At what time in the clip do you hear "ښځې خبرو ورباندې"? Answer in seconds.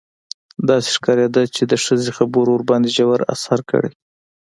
1.83-2.89